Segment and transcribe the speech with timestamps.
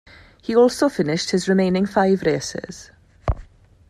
[0.41, 2.89] He also finished his remaining five races.